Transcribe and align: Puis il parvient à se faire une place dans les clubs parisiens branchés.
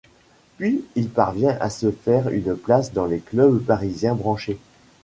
Puis 0.57 0.83
il 0.95 1.09
parvient 1.09 1.55
à 1.61 1.69
se 1.69 1.91
faire 1.91 2.29
une 2.29 2.55
place 2.57 2.91
dans 2.91 3.05
les 3.05 3.19
clubs 3.19 3.63
parisiens 3.63 4.15
branchés. 4.15 4.57